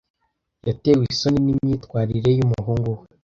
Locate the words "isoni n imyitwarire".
1.13-2.29